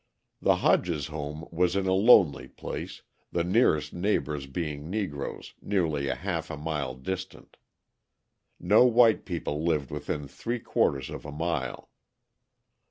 [0.41, 6.49] The Hodges home was in a lonely place, the nearest neighbours being Negroes, nearly half
[6.49, 7.55] a mile distant.
[8.59, 11.91] No white people lived within three quarters of a mile.